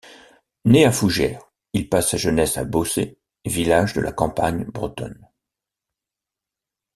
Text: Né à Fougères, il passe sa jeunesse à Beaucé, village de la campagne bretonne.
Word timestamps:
Né 0.65 0.83
à 0.85 0.91
Fougères, 0.91 1.47
il 1.73 1.87
passe 1.87 2.09
sa 2.09 2.17
jeunesse 2.17 2.57
à 2.57 2.63
Beaucé, 2.63 3.19
village 3.45 3.93
de 3.93 4.01
la 4.01 4.11
campagne 4.11 4.63
bretonne. 4.65 5.27